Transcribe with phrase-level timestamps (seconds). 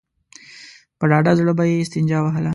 [0.97, 2.49] په ډاډه زړه به يې استنجا وهله.